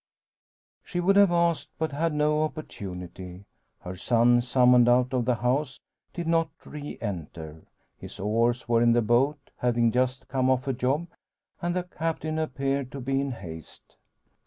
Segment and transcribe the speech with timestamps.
[0.83, 3.45] She would have asked, but had no opportunity.
[3.81, 5.79] Her son, summoned out of the house,
[6.11, 7.67] did not re enter;
[7.99, 11.05] his oars were in the boat, having just come off a job;
[11.61, 13.95] and the Captain appeared to be in haste.